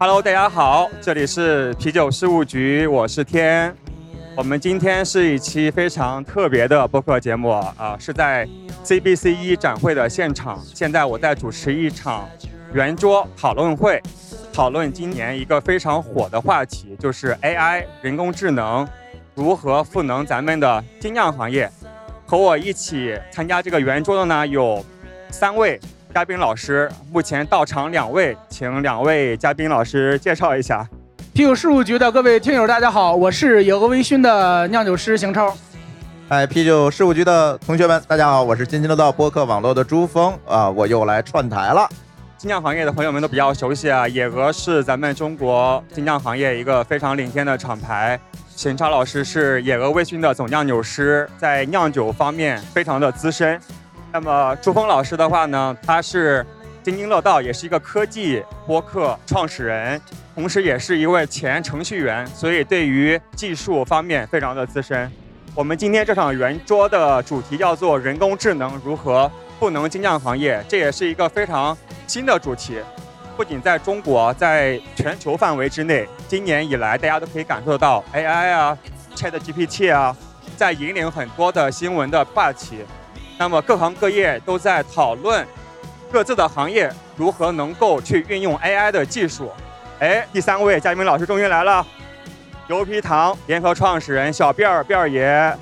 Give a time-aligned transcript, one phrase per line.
[0.00, 3.74] Hello，大家好，这里是啤酒事务局，我是天。
[4.38, 8.48] 我们今天是一期非常特别的播客节目啊，是在
[8.84, 10.62] CBC 展会的现场。
[10.64, 12.28] 现在我在主持一场
[12.72, 14.00] 圆桌讨论会，
[14.52, 18.86] 讨论今年一个非常火的话题，就是 AI 人工智能
[19.34, 21.68] 如何赋能咱们的精酿行业。
[22.24, 24.86] 和我一起参加这个圆桌的呢有
[25.30, 25.80] 三位。
[26.14, 30.88] 嘉宾老师，目前到场两位，请两位嘉宾老师介绍一下。
[31.38, 35.56] 啤酒事务局的各位听友，大家好，我是野鹅微醺的酿酒师邢超。
[36.30, 41.88] 哎，啤酒事务局的同学们，大家好，我是津津乐道播客网络的朱峰啊，我又来串台了。
[42.38, 48.18] 精酿行业的朋友们都比较熟悉啊，野鹅是咱们中国精酿行业一个非常领先的厂牌。
[48.56, 53.60] 邢超老师是野鹅微醺的总酿酒师，在酿酒方面非常的资深。
[54.12, 56.44] 那么朱峰老师的话呢，他是
[56.82, 60.00] 津津乐道，也是一个科技播客创始人，
[60.38, 65.10] 同时也是一位前程序员，所以对于技术方面非常的资深。
[65.52, 72.78] 我们今天这场圆桌的主题叫做人工智能如何赋能精酿行业，这也是一个非常新的主题。
[73.36, 78.78] 不仅在中国，在全球范围之内，今年以来大家都可以感受到 AI 啊、
[79.16, 80.16] ChatGPT 啊，
[80.56, 82.76] 在引领很多的新闻的话题。
[83.36, 85.44] 那么各行各业都在讨论
[86.12, 89.50] 各自的行业如何能够去运用 AI 的技术。
[90.00, 91.84] 哎，第三位嘉宾老师终于来了，
[92.68, 95.52] 牛皮糖联合创始人小辫儿辫儿爷，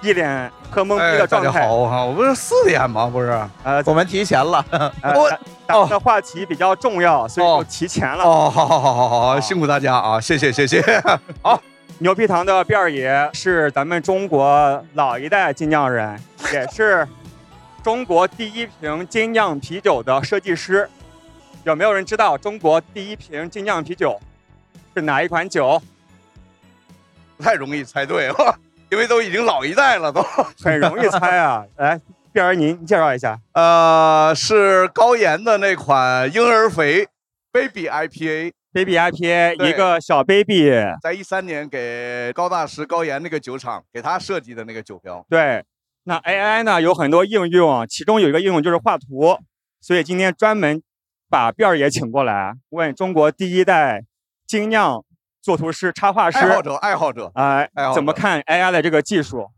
[0.00, 1.52] 一脸喝懵逼的状态。
[1.52, 3.08] 大家好哈，我不是四点吗？
[3.12, 3.30] 不是，
[3.62, 4.64] 呃，我们提前了。
[5.14, 5.30] 我
[5.68, 8.24] 咱们的话题比较重要，所以就提前了。
[8.24, 10.82] 哦，好好好好好，辛苦大家啊，谢谢谢谢。
[11.40, 11.60] 好。
[11.98, 16.20] 牛皮糖的辫儿爷是咱们中国老一代金酿人，
[16.52, 17.06] 也是
[17.84, 20.90] 中国第一瓶金酿啤酒的设计师。
[21.64, 24.20] 有没有人知道中国第一瓶精酿啤酒
[24.94, 25.80] 是哪一款酒？
[27.38, 28.30] 不太容易猜对，
[28.92, 30.22] 因为都已经老一代了，都
[30.62, 31.64] 很容易猜啊。
[31.76, 31.98] 来，
[32.34, 33.40] 辫儿您介绍一下。
[33.54, 37.08] 呃，是高岩的那款婴儿肥
[37.50, 38.52] Baby IPA。
[38.74, 40.70] Baby IPA 一个小 Baby，
[41.00, 45.24] 在一三年给高大师高岩那个酒厂给他设计的那个酒标。
[45.30, 45.64] 对，
[46.02, 49.38] 那 AI 呢有很多应用，其中有一个应用就是画图，
[49.80, 50.82] 所以今天专门
[51.28, 54.04] 把辫儿也请过来，问中国第一代
[54.46, 55.04] 精酿
[55.42, 59.48] 作图师、插画师爱好者爱好者哎，怎么看 AI 的这个技术？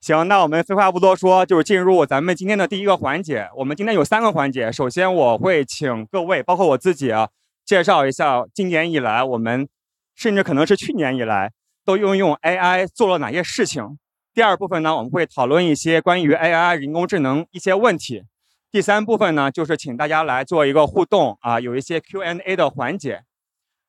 [0.00, 3.48] 行，那我们废话不多说，就是进入咱们今天的第一个环节。
[3.56, 7.30] 我们今天有三个环节，首先我会请各位，包括我自己啊。
[7.64, 9.66] 介绍一下今年以来，我们
[10.14, 11.50] 甚至可能是去年以来
[11.82, 13.98] 都运用 AI 做了哪些事情。
[14.34, 18.24] 第二部分呢，我们会讨论一些关于 AI 人工智能一些问题。
[18.74, 23.22] 第三部分呢，就是请大家来做一个互动啊，有一些 Q&A 的环节。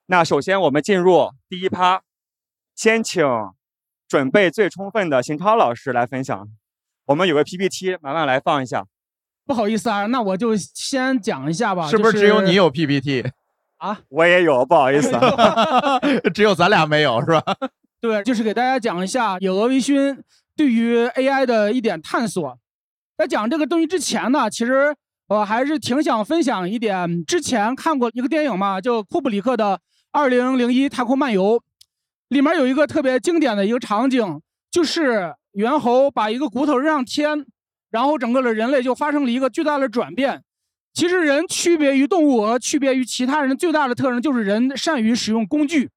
[0.05, 2.03] 那首先我们进入第一趴，
[2.75, 3.25] 先请
[4.07, 6.47] 准备最充分的邢超老师来分享。
[7.05, 8.85] 我们有个 PPT，麻烦来放一下。
[9.43, 11.87] 不好意思啊，那我就先讲一下吧。
[11.89, 13.31] 是不是只有你有 PPT？
[13.77, 15.09] 啊， 我也有，不好意思，
[16.31, 17.41] 只有咱俩没有，是吧？
[17.99, 20.21] 对，就是给大家讲一下野鹅微醺
[20.55, 22.59] 对于 AI 的一点探索。
[23.17, 24.93] 在讲这个东西之前呢，其实
[25.27, 27.23] 我还是挺想分享一点。
[27.25, 29.77] 之前看过一个电影嘛，叫库布里克的
[30.11, 31.57] 《二零零一太空漫游》，
[32.27, 37.45] 里面有一个特别经典的一个场景，就是猿猴把一个骨头扔上天，
[37.89, 40.43] 然后整个的人类就发生了一个巨大的转变。
[40.93, 45.89] 其实人区别于动物和区别于其他人最大的特征就是人善于使用工具，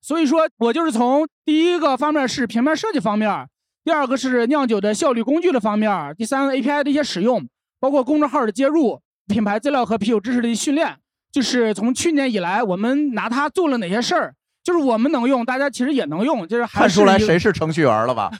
[0.00, 3.46] 所以说我就是从第一个方面是平面设计方面，
[3.88, 7.48] 第二个是酿酒的效率工具的方面，第三个 API 的一些使用，
[7.80, 10.98] 包括公众号的接入、品牌资料和啤酒知识的训练，
[11.32, 18.30] 就是从去年以来我们拿它做了哪些事儿，就是我们能用，大家其实也能用，就是看出来谁是程序员了吧？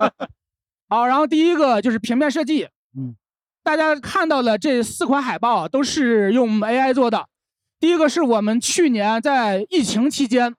[0.90, 2.68] 好，然后第一个就是平面设计，
[2.98, 3.16] 嗯。
[3.64, 7.24] 大家看到的这四款海报都是用 AI 做的。
[7.80, 10.54] 第一个是我们去年在疫情期间，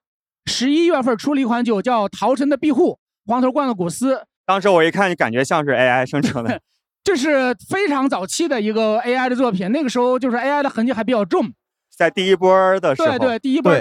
[0.47, 2.97] 十一月份出了一款酒，叫“桃城的庇护”，
[3.27, 4.23] 黄头罐头古斯。
[4.45, 6.59] 当时我一看就感觉像是 AI 生成的。
[7.03, 11.53] 这是非常早期的一个 AI 的作品，那个时候就是 AI 的痕迹还比较重。
[11.95, 13.73] 在第一波的时候，对对，第一波。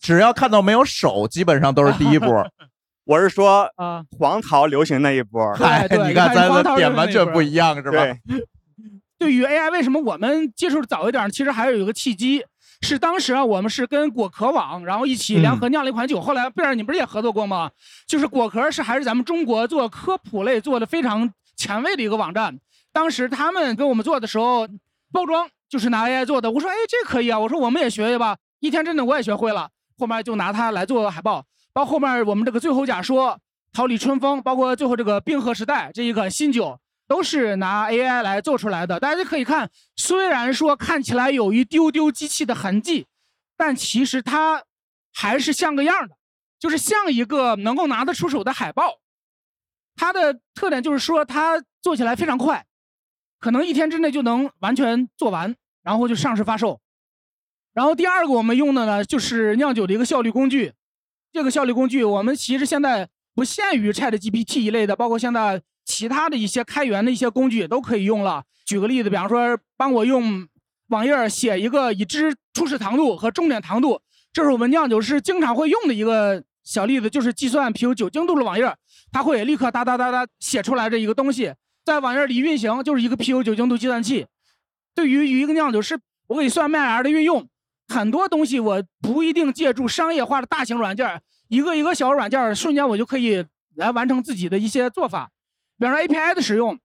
[0.00, 2.46] 只要看到没有手，基本上都是第一波。
[3.04, 5.40] 我是说啊，黄桃流行那一波。
[5.56, 8.06] 对对，你看咱的点完全不一样，是吧？
[9.18, 12.44] 对于 AI 为什么我们接触的早一点，其实还有一个契机，
[12.80, 16.20] 是当时啊，我们是跟果壳网，然后一起联合酿了一款酒。
[16.20, 17.70] 后来贝尔，你不是也合作过吗？
[18.06, 22.58] 就是果壳是还是咱们中国做科普类做的非常前卫的一个网站。
[22.92, 24.66] 当时他们跟我们做的时候，
[25.12, 26.50] 包装就是拿 AI 做的。
[26.50, 27.38] 我说，哎，这可以啊。
[27.38, 28.36] 我说我们也学学吧。
[28.60, 29.68] 一天之内我也学会了。
[29.98, 33.38] 后面就拿它来做海报，包括后面我们这个最后假说、
[33.72, 39.00] 桃李春风，包括最后这个冰河时代这一款新酒，都是拿 AI 来做出来的。
[39.00, 43.06] 大家可以看，虽然说看起来有一丢丢机器的痕迹，
[43.56, 44.62] 但其实它
[45.12, 46.14] 还是像个样的，
[46.60, 49.00] 就是像一个能够拿得出手的海报。
[49.96, 52.64] 它的特点就是说，它做起来非常快，
[53.40, 56.80] 可能一天之内就能完全做完，然后就上市发售。
[57.72, 60.72] 然后第二个我们用的呢，就是酿酒的一个效率工具。
[61.32, 68.44] 这个效率工具，我们其实现在不限于 Chat GPT 一类的，包括现在其他的一些开源的一些工具都可以用了。
[68.66, 70.46] 举个例子，比方说帮我用
[70.88, 73.98] 网页写一个已知初始糖度和终点糖度，
[74.30, 78.76] 这是我们酿酒师经常会用的一个小例子，就是计算啤酒酒精度的网页，
[79.10, 81.54] 它会立刻哒哒哒哒写出来这一个东西，
[81.86, 84.26] 在网页里运行就是一个啤酒酒精度计算器。
[84.94, 87.48] 对于一个酿酒师，我可以算麦芽的运用。
[87.88, 93.46] 很多东西我不一定借助商业化的大型软件，一个一个小软件，瞬间我就可以
[93.76, 95.30] 来完成自己的一些做法。
[95.78, 96.78] 比方说 API 的使用，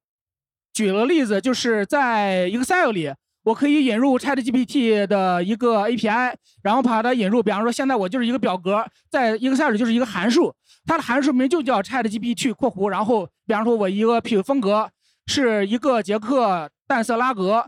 [0.73, 3.13] 举个例子，就是在 Excel 里，
[3.43, 7.41] 我可以引入 ChatGPT 的一个 API，然后把它引入。
[7.41, 10.53] 比方说现在我就是一个表格，在 Excel 里就是一个函数，
[10.85, 12.89] 它的函数名就叫 ChatGPT（ 括弧）。
[12.91, 14.89] 然后比方说我一个匹风格
[15.27, 17.67] 是一个捷克淡色拉格，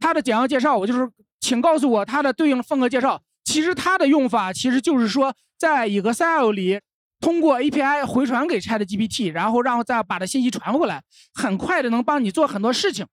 [0.00, 1.08] 它的简要介绍我就是。
[1.44, 3.20] 请告诉我它的对应风格介绍。
[3.42, 6.80] 其实它的用法其实就是说，在 Excel 里
[7.22, 11.02] 通过 API 回传给 ChatGPT，然后让再把它信息传回来，
[11.32, 13.06] 很快的能帮你做很多事情。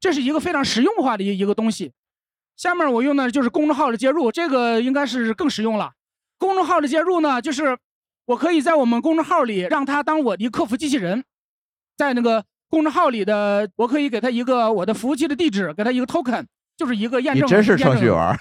[0.00, 1.92] 这是一个非常实用化的一一个东西。
[2.56, 5.92] 下面我用的就是公众号的接入，这个应该是更实用了。
[6.38, 7.76] 公众号的接入呢，就是
[8.26, 11.24] 我可以在我们公众号里让它当我的客服机器人，
[11.96, 16.46] 在那个公众号里的，我可以给他一个我的服务器的地址，给他一个 token。
[16.76, 18.38] 就是一个验证，你真是程序员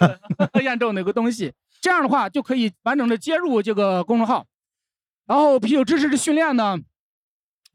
[0.61, 4.45] 验证那个东西，这样的话就可以完整的接入这个公众号。
[5.27, 6.77] 然后啤酒知识的训练呢，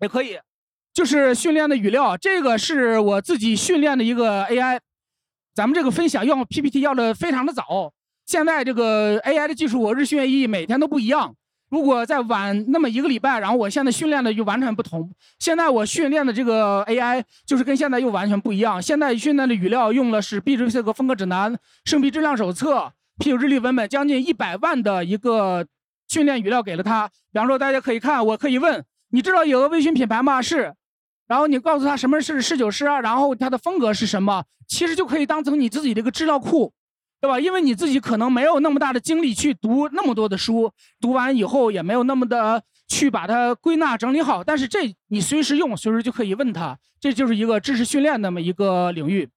[0.00, 0.38] 也可以，
[0.92, 4.80] 就是训练的语料，这个是我自己训练的一个 AI。
[5.54, 7.92] 咱们这个分享要 PPT 要的非常的早，
[8.24, 11.34] 现在这个 AI 的技术我日新月异，每天都不一样。
[11.68, 15.10] 如果再晚那么一个礼拜，然后我现在训练的就完全不同。
[15.38, 18.80] 现在我训练的这个 AI 就是跟现在又完全不一样。
[18.80, 25.66] 现在训练的语料用的是 B 这个风格指南、生啤质量手册、啤酒日历文本，将近一百万的一个
[26.12, 27.08] 训练语料给了他。
[27.32, 30.42] 比方说，大家可以看，我可以问：你知道有个微醺品牌吗？
[30.42, 30.74] 是。
[31.26, 33.00] 然后你告诉他什么是侍酒师啊？
[33.00, 34.44] 然后它的风格是什么？
[34.68, 36.74] 其实就可以当成你自己的一个资料库。
[37.22, 37.38] 对吧？
[37.38, 44.42] 因为你自己可能没有那么大的精力去读那么多的书，读完以后也没有那么的去把它归纳整理好。
[44.42, 49.28] 但是这你随时用，随时就可以问他，这就是一个知识训练那么一个领域，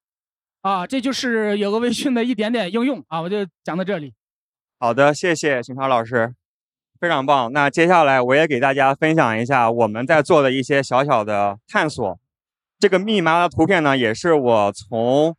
[0.62, 4.16] 啊，这就是有个微信的一点点应用啊，我就讲到这里。
[4.80, 6.34] 好的，谢谢邢超老师，
[7.00, 7.52] 非常棒。
[7.54, 12.20] 那接下来我也给大家分享一下我们在做的一些小小的探索。
[12.80, 15.36] 这个密码的图片呢，也是我从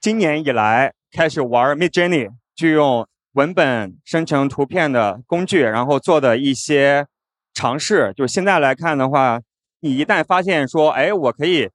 [0.00, 0.92] 今年以来。
[1.12, 7.04] 开始玩 Midjourney，就用文本生成图片的工具，然后做的一些
[7.52, 8.12] 尝试。
[8.16, 9.40] 就现在来看的话，
[9.80, 11.68] 你一旦发现说，哎，我可以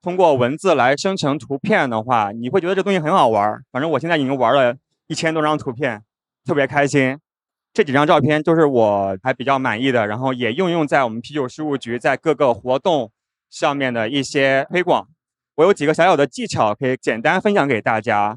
[0.00, 3.60] 通过文字来生成图片的话，你会觉得这东西很好玩。
[3.72, 4.76] 反正我现在已经玩了
[5.08, 6.00] 一千多张图片，
[6.44, 7.18] 特别开心。
[7.78, 13.12] 这几张照片都是我还比较满意的，然后也应用在我们啤酒事务局在各个活动
[13.50, 15.06] 上面的一些推广。
[15.54, 18.36] 我有几个小小的技巧可以简单分享给大家。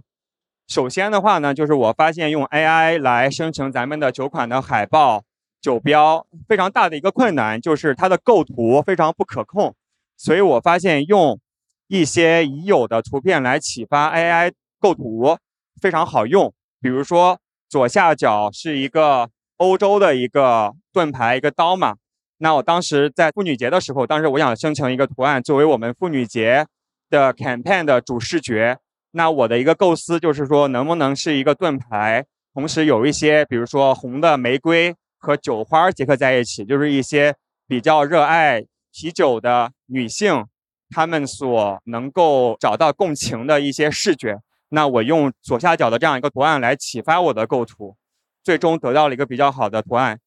[0.67, 5.24] 首先的话呢，就是我发现用 AI 来生成咱们的酒款的海报、
[5.60, 9.74] 酒标，非常大的一个困难就是它的构图非常不可控。
[10.17, 11.39] 所以我发现用
[11.88, 15.36] 一些已有的图片来启发 AI 构图
[15.81, 16.53] 非常好用。
[16.79, 17.39] 比如说
[17.71, 21.95] 左下角是一个欧洲的一个盾牌，一个刀嘛。
[22.39, 26.65] 那我当时在妇女节的时候，当时我想生成一个图案作为我们妇女节
[27.09, 28.77] 的 campaign 的主视觉。
[29.11, 37.33] 那我的一个构思就是说，能不能是一个盾牌，同时有一些，比如说红的玫瑰和酒花结合在一起，就是一些
[37.69, 40.45] 比较热爱啤酒的女性，
[40.89, 44.39] 她们所能够找到共情的一些视觉。
[44.73, 47.97] 那我用左下角的这样一个图案来启发我的构图，
[48.41, 50.17] 最终得到了一个比较好的图案。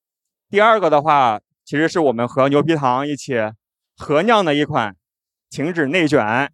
[0.50, 3.34] 第二个的话，其实是我们和牛皮糖一起
[3.96, 4.94] 合酿的一款
[5.48, 6.52] 停止内卷。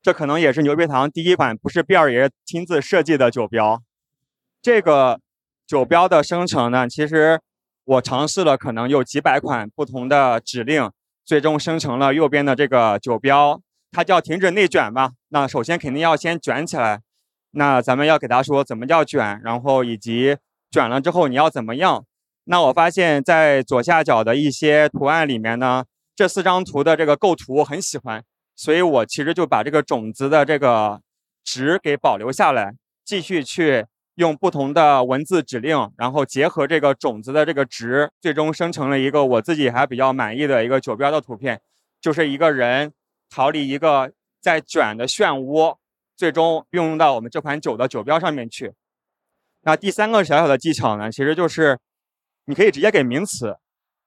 [0.00, 3.82] 这可能也是牛皮糖第一款不是毕二爷亲自设计的酒标。
[4.62, 5.20] 这个
[5.66, 7.40] 酒标的生成呢，其实
[7.84, 10.90] 我尝试了可能有几百款不同的指令，
[11.26, 13.60] 最终生成了右边的这个酒标。
[13.90, 15.12] 它叫停止内卷嘛？
[15.28, 17.00] 那首先肯定要先卷起来。
[17.52, 20.36] 那咱们要给他说怎么叫卷，然后以及
[20.70, 22.04] 卷了之后你要怎么样。
[22.44, 28.22] 那我发现，在左下角的一些图案里面呢，这四张图的这个构图我很喜欢。
[28.54, 31.00] 所以我其实就把这个种子的这个
[31.44, 41.60] 值给保留下来，继续去用不同的文字指令，然后结合这个种子的这个值，最终生成了一个我自己还比较满意的一个酒标的图片，
[42.00, 42.92] 就是一个人
[43.30, 45.76] 逃离一个在卷的漩涡，
[46.16, 48.74] 最终运用到我们这款酒的酒标上面去。
[49.62, 51.78] 那第三个小小的技巧呢，其实就是
[52.46, 53.56] 你可以直接给名词。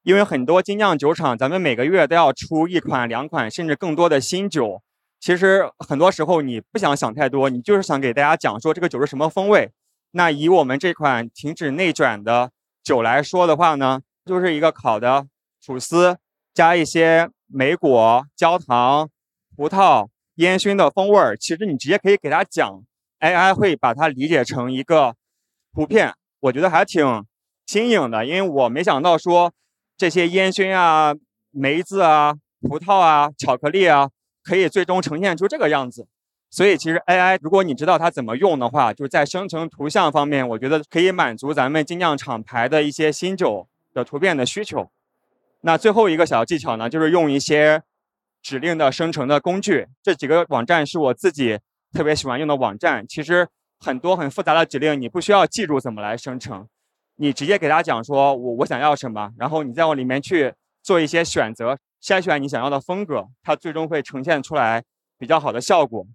[0.04, 4.82] 因为很多精酿酒厂，咱们每个月都要出一款、两款，甚至更多的新酒。
[5.20, 9.72] 其实很多时候你不想想太多，你就是想给大家讲说这个酒是什么风味。
[10.10, 12.52] 那以我们这款停止内卷的
[12.82, 15.28] 酒来说的话呢，就是一个烤的
[15.64, 16.18] 吐司，
[16.52, 19.10] 加一些莓果、焦糖、
[19.56, 21.38] 葡萄、烟熏的风味儿。
[21.38, 22.84] 其实你直接可以给他讲
[23.20, 25.16] ，AI 会把它理解成一个
[25.74, 26.14] 图片。
[26.42, 27.26] 我觉得还挺
[27.66, 29.54] 新颖的，因为我没想到说。
[29.98, 31.14] 这些烟熏啊、
[31.52, 34.10] 梅子啊、葡萄啊、巧克力啊，
[34.42, 36.08] 可以最终呈现出这个样子。
[36.50, 44.90] 所以其实 AI，如果你知道它怎么用的话，就是在生成图像方面，我觉得可以满足咱们精酿厂牌的一些新酒的图片的需求。
[45.62, 47.82] 那最后一个小技巧呢，就是用一些
[48.42, 49.88] 指令的生成的工具。
[50.02, 51.60] 这几个网站是我自己
[51.94, 53.08] 特别喜欢用的网站。
[53.08, 53.48] 其实
[53.80, 56.68] 很多很复杂的指令，你不需要记住怎么来生成。
[57.18, 64.84] 你直接给他讲说，我我想要什么，然后你再往里面去做一些选择，筛选你想要的风格，它最终会呈现出来
[65.20, 66.08] 比较好的效果。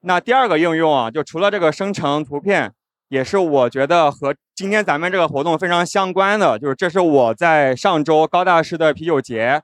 [0.00, 2.74] 那第二个应用啊，就除了这个生成图片，
[3.10, 9.62] 也是我觉得和今天咱们这个活动非常相关的，就是这是我在上周高大师的啤酒节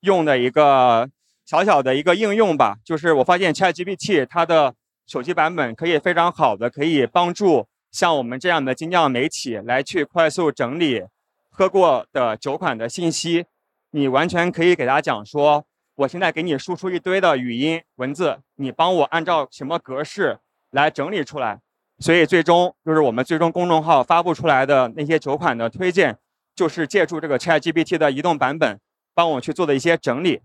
[0.00, 1.08] 用的一个
[1.46, 4.74] 小小的一个应用吧，就是我发现 ChatGPT 它的
[5.06, 7.68] 手机版本可以非常好的可以帮助。
[7.92, 11.04] 像我们这样的精酿媒体来去快速整理
[11.48, 13.46] 喝过的酒款的信息，
[13.92, 15.64] 你完全可以给他讲说，
[15.94, 20.40] 我现在给你输出一堆的语音文字，你帮我按照什么格式
[20.72, 21.60] 来整理出来。
[21.98, 26.18] 所以最终就是我们最终公众号发布出来的那些酒款的推荐，
[26.54, 28.78] 就是借助这个 ChatGPT 的移动版本
[29.14, 30.40] 帮我去做的一些整理。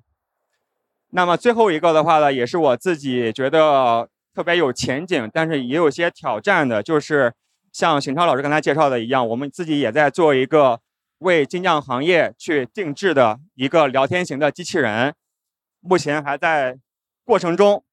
[1.09, 4.09] 那么最后一个的话呢，也是我自己觉得。
[4.35, 7.31] 特别有前景，但是也有些挑战的，就是
[7.71, 10.81] 像邢超老师刚才介绍的一样，我们自己也在做一个
[11.19, 15.13] 为精酿行业去定制的一个聊天型的机器人，
[15.81, 16.79] 目前还在
[17.23, 17.83] 过程中，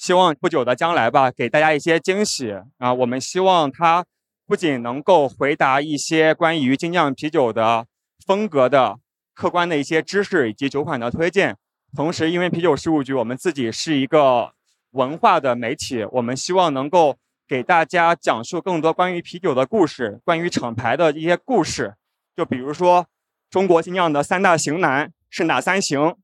[0.00, 2.94] 希望不久的将来吧，给大家一些惊喜啊！
[2.94, 4.02] 我们希望它
[4.46, 7.86] 不仅能够回答一些关于精酿啤酒的
[8.24, 8.98] 风格的
[9.34, 11.54] 客观的一些知识以及酒款的推荐，
[11.94, 14.52] 同时，因为啤酒事务局我们自己是一个。
[14.92, 17.16] 文化的媒体，我们希望能够
[17.46, 21.94] 给大家讲述更多关于啤酒的故事，关于厂牌的一些故事。
[22.34, 23.06] 就比如说，
[23.48, 26.16] 中国精酿的三大型男是哪三型，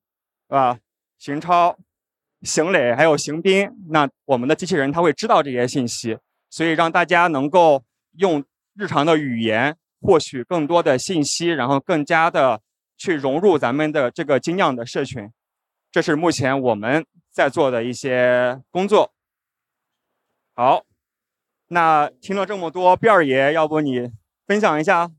[0.49, 0.80] 啊？
[1.16, 1.78] 邢超、
[2.47, 3.69] 邢磊还有邢斌。
[3.91, 6.17] 那我们的机器人他会知道这些信息，
[6.49, 8.43] 所以让大家能够用
[8.75, 12.62] 日常的语言获取更多的信息，然后更加的
[12.97, 15.31] 去融入咱们的这个精酿的社群。
[15.91, 17.05] 这是目前我们。
[17.37, 19.12] 在做的一些工作。
[20.55, 20.87] 好，
[21.69, 24.11] 那听了这么多，辫儿爷，要不你
[24.47, 25.11] 分享一下？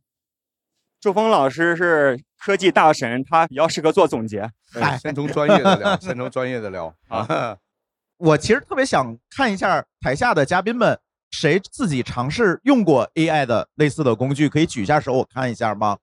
[1.00, 4.50] 祝峰老师是科技大神，他比较适合做总结。
[4.74, 7.58] 嗨，先从专业的聊，先从专业的聊 啊。
[8.18, 11.00] 我其实特别想看一下台下的嘉宾们，
[11.30, 15.98] 谁自己尝试用过 AI 的类似的工具，可以举一下手，我看一下吗？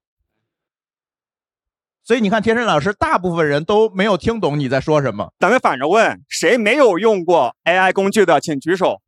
[2.05, 5.33] 所以你看，天山老师，大部分人都没有听懂你在说什么。
[5.41, 9.01] 咱们反着问，谁没有用过 AI 工具的，请举手。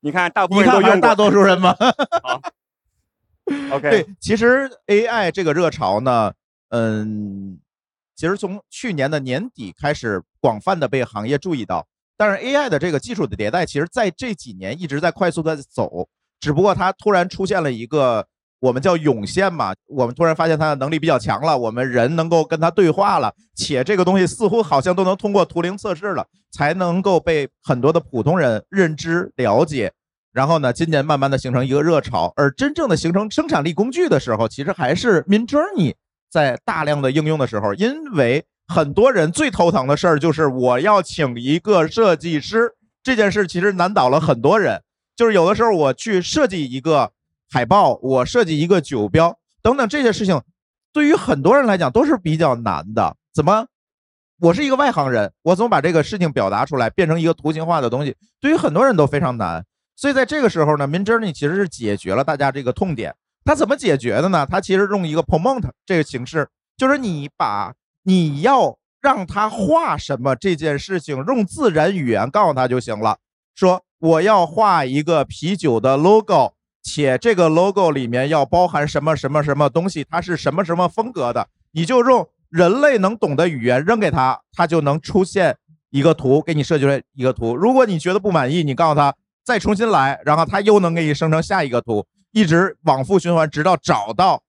[0.00, 1.76] 你看，大部分人都用大多数人吗？
[2.22, 2.40] 好。
[3.72, 3.90] OK。
[3.90, 6.32] 对，其实 AI 这个热潮呢，
[6.70, 7.58] 嗯，
[8.16, 11.86] 其实从去年的年底开始，广泛的被行业注意到。
[12.16, 16.08] 但是 AI 的这个技术的迭代，其实在这几年一直在快速的走，
[16.40, 18.26] 只不过它突然出现了一个。
[18.60, 29.92] 我们叫涌现嘛，我们突然发现它的能力比较强了，我们人能够跟它对话了，且这个东西似乎好像都能通过图灵测试了，才能够被很多的普通人认知了解。
[30.32, 35.94] 然后呢，今年慢慢的形成一个热潮，而真正的形成生产力工具的时候，其实还是 Min Journey
[36.30, 44.82] 在大量的应用的时候，因为很多人最头疼的事儿就是我要请一个设计师，这件事其实难倒了很多人。
[45.16, 47.10] 就是有的时候我去设计一个
[47.50, 50.40] 海报，我设计一个酒标等等这些事情，
[50.92, 53.16] 对于很多人来讲都是比较难的。
[53.34, 53.66] 怎么？
[54.40, 58.14] 我是一个外行人，我怎么把这个事情表达出来，变成一个图形化的东西？
[58.40, 59.64] 对于很多人都非常难。
[59.98, 63.12] 所以在这个时候呢，Midjourney 其实是解决了大家这个痛点。
[63.44, 64.46] 它怎么解决的呢？
[64.48, 67.74] 它其实用一个 prompt 这个形式，就是你把
[68.04, 73.18] 你要让他画什么这件事情，用自然语言告诉他就行了。
[73.56, 85.56] 说我要画一个啤酒的 logo，且这个 logo 里面要包含什么什么什么东西，它是什么什么风格的，你就用人类能懂的语言扔给他，他就能出现
[85.90, 87.56] 一个图，给你设计出来一个图。
[87.56, 89.12] 如果你觉得不满意，你告诉他
[89.48, 94.42] 再重新来，然后它又能给你生成下一个图，一直往复循环，直到找到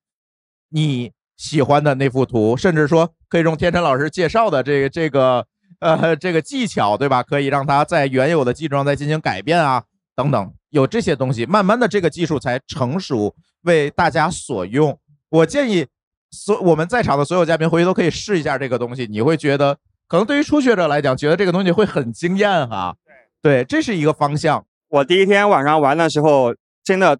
[0.71, 5.45] 你喜欢的那幅图，甚至说可以用天辰老师介绍的这个这个
[5.79, 7.23] 呃这个技巧，对吧？
[7.23, 9.81] 可以让它在原有的基础上再进行改变啊，
[10.17, 14.99] 等等，有这些东西，慢慢的这个技术才成熟，为大家所用。
[15.29, 15.87] 我建议
[16.29, 19.77] 所我们在场的所有嘉宾回去都可以试一下这个东西，你会觉得
[20.09, 22.97] 可能对于初学者来讲，觉得这个东西会很惊艳哈。
[23.41, 24.65] 对，这是一个方向。
[24.89, 26.53] 我第一天晚上玩的时候，
[26.83, 27.17] 真的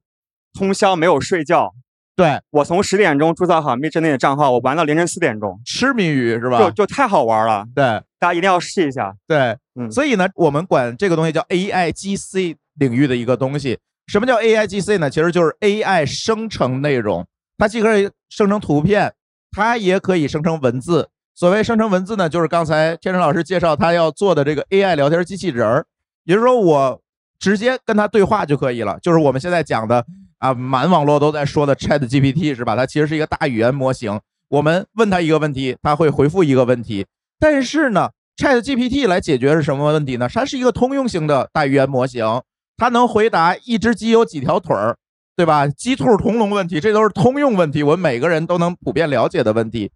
[0.54, 1.74] 通宵没有睡觉。
[2.16, 6.60] 对我从十点钟注册好 Midjourney 的账号，我玩到凌晨四点钟，痴迷于是吧？
[6.60, 7.66] 就就太好玩了。
[7.74, 7.86] 对
[8.20, 9.14] 大家一定要试一下。
[9.26, 13.80] 对，嗯所以呢，我们管这个东西叫 AIGC 领域的一个东西。
[14.08, 15.10] 什么叫 AIGC 呢？
[15.10, 17.26] 其实就是 AI 生成内容，
[17.58, 19.14] 它既可以生成图片，
[19.52, 21.08] 它也可以生成文字。
[21.36, 25.86] 所谓生成文字呢，就是刚才天成老师介绍他要做的这个 AI 聊天机器人儿，
[26.26, 27.02] 也就是说我
[27.40, 30.06] 直接跟他对话就可以了，就是我们现在讲的
[30.40, 32.76] 啊，满网络都在说的 Chat GPT 是吧？
[32.76, 34.20] 它其实是一个大语言模型，
[34.50, 37.06] 我们问他一个问题，他会回复一个问题。
[37.40, 40.28] 但是呢，Chat GPT 来解决是什么问题呢？
[40.28, 42.42] 它是一个通用型的大语言模型，
[42.78, 44.98] 它能回答一只鸡有几条腿儿，
[45.38, 45.66] 对吧？
[45.68, 49.92] 鸡兔同笼问题，这都是通用问题，我们每个人都能普遍了解的问题。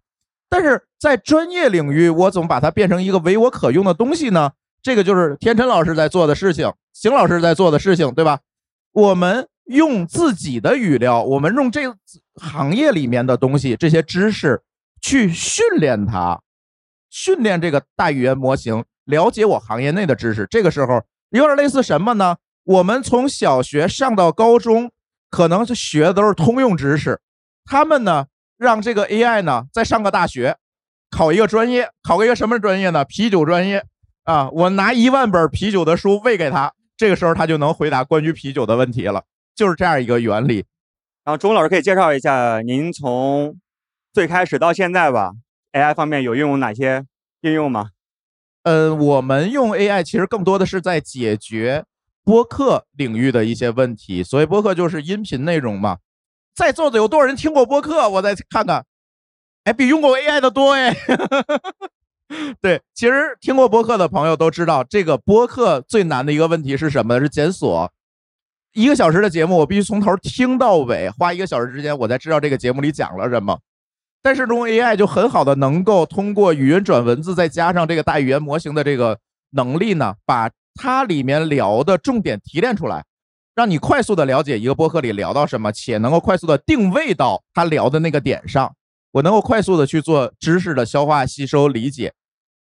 [0.48, 4.52] 但是在专业领域，我怎么把它变成一个唯我可用的东西呢？
[4.82, 8.38] 这个就是天辰老师在做的事情，邢老师在做的事情，对吧？
[8.92, 11.82] 我们用自己的语料，我们用这
[12.40, 14.62] 行业里面的东西，这些知识
[15.02, 16.40] 去训练它，
[17.10, 20.46] 训练这个大语言模型，了解我行业内的知识。
[20.48, 22.36] 这个时候有点类似什么呢？
[22.62, 24.92] 我们从小学上到高中，
[25.28, 27.20] 可能是学的都是通用知识，
[27.64, 28.26] 他们呢
[28.56, 30.56] 让这个 AI 呢再上个大学，
[31.10, 33.04] 考一个专业，考个一个什么专业呢？
[33.04, 33.84] 啤酒专业
[34.22, 34.48] 啊！
[34.50, 40.64] 我拿一万本啤酒的书喂给他，这个时候他就能回答关于啤酒的问题了，就是这样一个原理。
[41.24, 43.58] 然后钟老师可以介绍一下，您从
[44.12, 45.32] 最开始到现在吧
[45.72, 47.04] ，AI 方面有运用哪些
[47.40, 47.90] 应用吗？
[48.62, 51.84] 呃，我们用 AI 其实更多的是在解决
[52.22, 54.22] 播客领域的一些问题。
[54.22, 55.98] 所谓播客就是音频内容嘛。
[56.54, 58.08] 在座的有多少人听过播客？
[58.08, 58.84] 我再看看，
[59.64, 60.94] 哎，比用过 AI 的多哎。
[62.60, 67.18] 对，其实听过播客的朋友都知道，这个播客最难的一个问题是什么？
[67.20, 67.92] 是检索。
[68.72, 73.58] 一个小时的节目，我必须从头听到尾，花一个小时之间，我才知道这个节目里讲了什么。
[74.22, 79.18] 但是用 AI 就很好的能够通过语音转文字，再加上这个大语言模型的这个
[79.50, 83.04] 能力呢，把它里面聊的重点提炼出来，
[83.54, 88.74] 让你快速的了解一个播客里聊到什么，且能够快速的定位到他聊的那个点上，
[89.12, 92.12] 我能够快速的去做知识的消化、吸收、理解，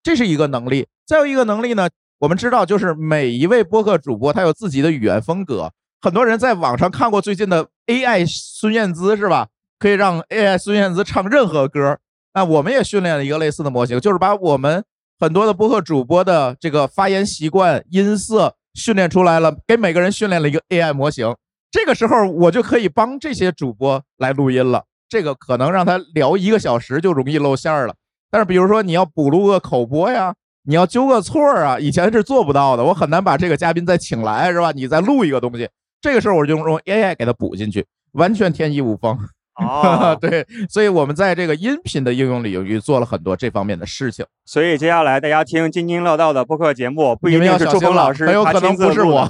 [0.06, 0.86] 这是一个能力。
[1.04, 1.88] 再有一个能力呢，
[2.20, 9.48] 我们知道就是每一位播客主播他有自己的语言风格，很多人在网上看过最近的 AI 孙燕姿是吧？
[9.80, 11.98] 可以让 AI 孙燕姿唱任何歌。
[12.34, 14.84] 那我们也训练了一个类似的模型，就是把我们
[15.18, 21.34] 很多的播客主播的这个发言习惯、音色训练出来了，给每个人训练了一个 AI 模型。
[21.72, 24.84] 这个时候我就可以帮这些主播来录音了。
[25.08, 27.94] 这个可能让他聊一个小时就容易露馅儿了。
[28.30, 30.34] 但是比如说你要补录个口播呀，
[30.64, 32.84] 你要纠个错儿啊，以前是做不到的。
[32.84, 34.72] 我很难把这个嘉宾再请来，是吧？
[34.72, 35.68] 你再录一个东西，
[36.00, 39.16] 这个时候我就用 AI 给它补进去，完全天衣无缝。
[39.56, 44.26] 哦， 对，所以我们在这个音频的应用领域做了很多这方面的事情。
[44.44, 49.26] 所以接下来大家听津津乐道的播客节目，不一定是朱要小心了峰老师，很有可能不是我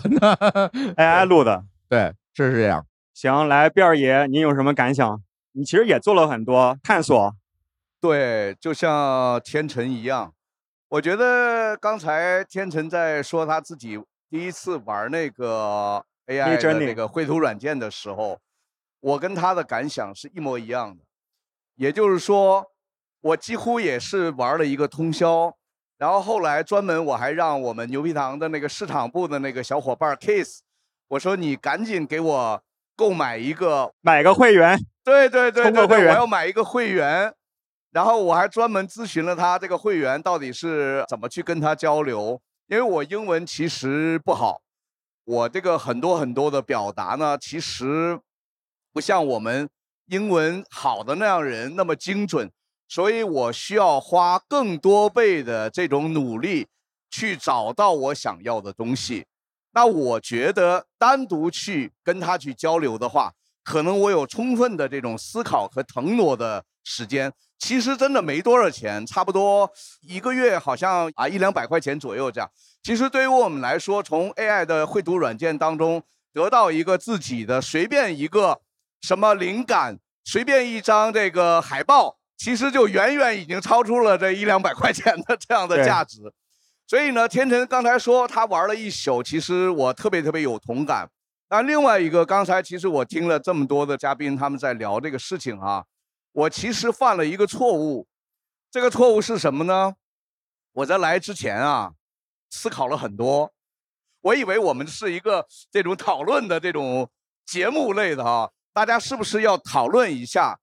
[0.97, 1.63] ，AI 录的。
[1.89, 2.85] 对，是这样。
[3.15, 5.21] 行，来辫儿爷，您有什么感想？
[5.53, 7.35] 你其实也做了很多探索。
[8.01, 10.33] 对，就像天成一样，
[10.89, 18.39] 我觉得刚才天成在说他自己第一次玩那个 AI 的那个绘图软件的时候，
[19.01, 21.03] 我跟他的感想是一模一样的。
[21.77, 22.73] 也就是说，
[23.21, 25.55] 我几乎也是玩了一个通宵。
[25.99, 30.61] 然后后来专门我还让我们牛皮糖的那个市场部的那个小伙伴 Kiss，
[31.09, 32.63] 我说你赶紧给我
[32.95, 37.33] 购买一个买个会员，对对对对对，我要买一个会员。
[37.97, 44.61] 然后我还专门咨询了他这个会员到底是怎么去跟他交流，因为我英文其实不好，
[45.25, 48.21] 我这个很多很多的表达呢，其实
[48.93, 49.67] 不像我们
[50.09, 52.53] 英文好的那样人那么精准，
[52.87, 56.67] 所以我需要花更多倍的这种努力
[57.11, 59.25] 去找到我想要的东西。
[59.73, 63.33] 那我觉得单独去跟他去交流的话，
[63.65, 67.33] 可能我有充分的这种思考和腾挪的时间。
[67.59, 69.71] 其实真的没多少钱，差不多
[70.03, 72.51] 一个月好像啊一两百块钱左右这样。
[72.83, 78.61] 其实对于我们来说，从 AI 的绘图软件当中得到一个自己的随便一个
[79.01, 86.21] 什么灵感，随便一张这个海报，其实就远远已经超出了这一两百块钱的这样的价值。
[86.87, 91.09] 所以呢，天成刚才说他玩了一宿，其实我特别特别有同感。
[91.49, 95.83] 那另外一个，刚才其实我听了这么多的嘉宾他们在聊这个事情啊，
[96.37, 98.07] 我其实犯了一个错误。
[98.71, 99.95] 这个错误是什么呢？
[100.73, 101.95] 我在来之前啊，
[102.51, 103.55] 思考了很多。
[104.21, 107.11] 我以为我们是一个这种讨论的这种
[107.47, 110.61] 节目类的啊，大家是不是要讨论一下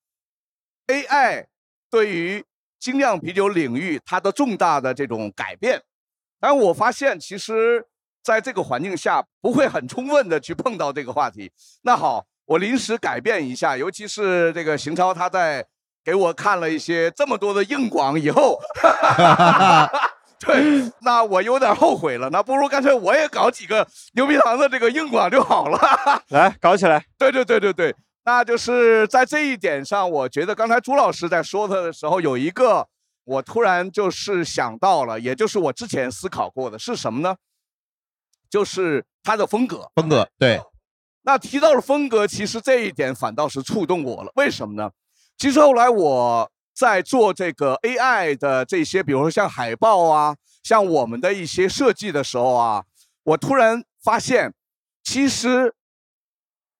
[0.85, 1.47] AI
[1.89, 2.45] 对于
[2.77, 5.81] 精酿啤酒领域它的重大的这种改变？
[6.39, 7.87] 但我发现，其实
[8.21, 11.51] 在这个环境下不会很充分的去碰到这个话题。
[11.81, 15.65] 那好，我临时改变一下，尤其是这个邢超他在
[16.03, 18.59] 给我看了一些这么多的硬广以后，
[20.39, 22.29] 对，那我有点后悔了。
[22.29, 25.79] 那不如干脆我也搞几个牛皮糖的这个硬广就好了。
[26.29, 27.05] 来搞起来。
[27.17, 32.85] 对对对对对，那就是在这一点上，我觉得刚才朱老师在说他的时候，有一个
[33.23, 37.37] 我突然就是想到了，也就是我之前思考过的是什么呢？
[38.49, 39.89] 就是他的风格。
[39.95, 40.61] 风格对，
[41.23, 44.31] 那提到了风格，其实这一点反倒是触动我了。
[44.35, 44.91] 为什么呢？
[45.37, 52.83] 其实后来我在做这个 AI 的这些，比如说像海报啊，像我们的一些设计的时候啊，
[53.23, 54.53] 我突然发现，
[55.03, 55.73] 其实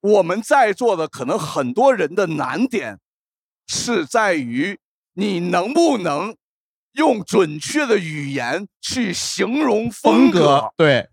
[0.02, 3.00] 我们在座的可能很多人的难点
[3.68, 4.78] 是在于
[5.14, 6.36] 你能不能
[6.94, 11.10] 用准确的语言去形容风风格对，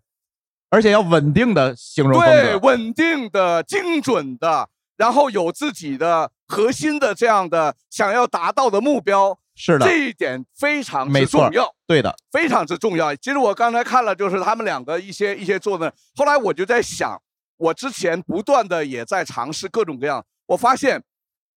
[0.70, 13.14] 而且要稳定的形容风对，稳定的、精准的，然后有自己的核心的这样的想要达到的目标，是的，这一点非常之重要，对的，非常之重要。
[13.16, 17.20] 其实我刚才看了，就是他们两个一些一些做的，后来我就在想，
[17.56, 21.02] 我之前不断的也在尝试各种各样，我发现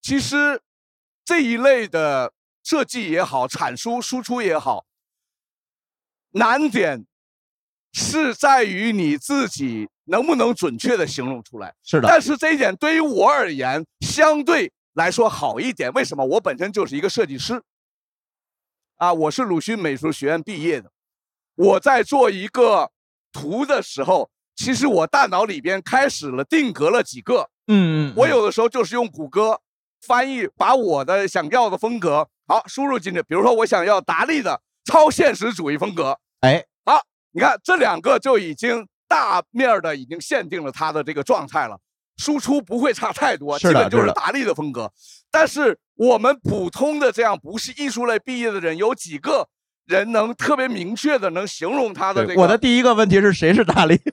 [0.01, 0.59] 其实
[1.23, 4.85] 这一类的设计也好，产出输出也好，
[6.31, 7.05] 难点
[7.93, 11.73] 是在于你自己能不能准确的形容出来。
[11.83, 15.91] 是的，但是这一点对于我而言，相对来说好一点。
[15.93, 16.25] 为什么？
[16.25, 17.61] 我本身就是一个设计师，
[18.97, 20.91] 啊，我是鲁迅美术学院毕业的。
[21.55, 22.91] 我在做一个
[23.31, 27.49] 图的时候，其实我大脑里边开始了定格了几个。
[27.67, 29.61] 嗯嗯，我有的时候就是用谷歌
[30.05, 33.21] 翻译，把我的想要的风格好输入进去。
[33.23, 36.65] 比如说，我想要达利的超现实主义风格，哎，
[37.33, 41.77] 你看这两个就已经大面儿的已经限定了他的这个状态了，
[42.17, 44.91] 输出不会差太多，基本就是达利的风格。
[45.29, 49.47] 但是我们普通的这样不是艺术类毕业的人，有几个
[49.85, 52.41] 人能特别明确的能形容他的这个？
[52.41, 53.99] 我的第一个问题是谁是大力？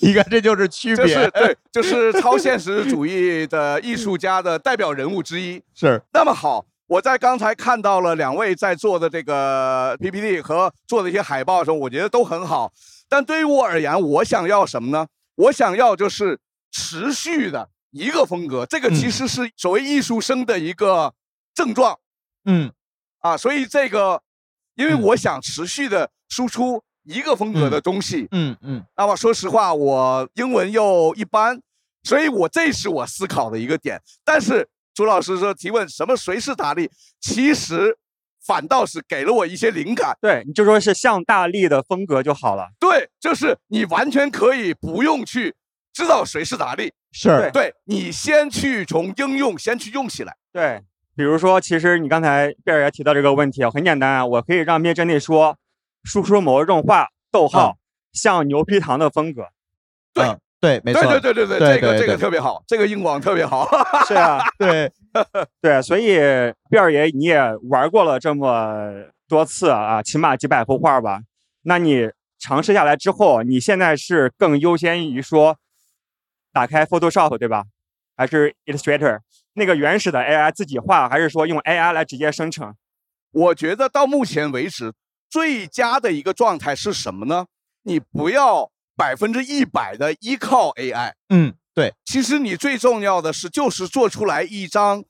[0.00, 5.62] 你看这就是区别，就是对， 就是超现实主义的艺术家的代表人物之一。
[5.74, 12.72] 是那么好，我在刚才看到了两位在做的这个 PPT 和做的一些海报的时候，我觉得都很好。
[13.08, 15.06] 但对于我而言，我想要什么呢？
[15.36, 16.38] 我想要就是
[16.70, 21.14] 持续的一个风格，这个其嗯实是所谓艺术生的一个
[21.54, 21.98] 症状
[22.44, 22.70] 嗯
[23.20, 23.36] 啊。
[23.36, 24.20] 所以这个，
[24.74, 31.60] 因为嗯我想持续的输出一个风格的东西，嗯嗯，那么说实话，我英文又一般，
[32.02, 34.00] 所以我这是我思考的一个点。
[34.24, 36.88] 但是朱老师说提问什么谁是大力，
[37.20, 37.98] 其实
[38.46, 40.16] 反倒是给了我一些灵感。
[40.20, 42.68] 对，你就说是像大力的风格就好了。
[42.78, 45.54] 对，就是你完全可以不用去
[45.92, 50.36] 知道谁是大力，是对你先去从应用先去用起来。
[50.52, 50.80] 对，
[51.16, 55.56] 比如说，其实你刚才贝尔也提到这个问题啊，很简单啊，我可以让灭真内说，
[56.04, 57.78] 输出某一种话，逗号，
[58.12, 59.48] 像牛皮糖的风格。
[60.12, 63.68] 对嗯对，没错，对对对对对这个这个特别好，这个硬广特别好。
[64.08, 64.90] 是啊，对
[65.60, 66.16] 对，所以
[66.70, 68.90] 毕二爷你也玩过了这么
[69.28, 71.20] 多次啊，起码几百幅画吧？
[71.64, 75.58] 那你尝试下来之后，你现在是更优先于说
[76.50, 77.64] 打开 Photoshop 对吧？
[78.16, 79.18] 还是 Illustrator
[79.52, 82.72] 那个原始的 AI 自己画，还是说用 AI 来直接生成？
[83.32, 84.94] 我觉得到目前为止，
[85.28, 87.44] 最佳的一个状态是什么呢？
[87.82, 95.04] 你不要百分之一百的依靠 AI，嗯，对其实你最重要的是就是做出来一张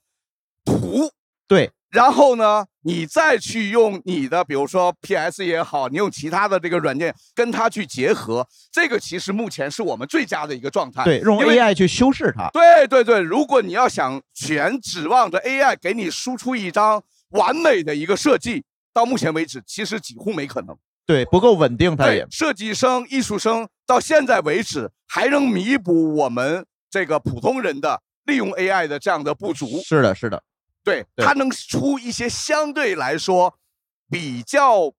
[0.63, 1.11] 图，
[1.47, 11.03] 对，然后呢，你再去用你的，比如说 PS 也好，你用其他的这个软件跟它去结合，这个其实目前是我们最佳的一个状态。
[11.03, 12.49] 对，用 AI 去修饰它。
[12.49, 20.75] 对对对，如果你要想全指望着 AI 给你输出一张完美的一个设计，到目前为止其实几乎没可能。
[21.05, 29.81] 对，不够稳定，它对也，设计生、艺术生到现在为止还能弥补我们这个普通人的利用 AI 的这样的不足。
[29.83, 30.41] 是的，是的，
[30.83, 33.53] 对，对它能出一些相对来说
[34.09, 34.91] 比较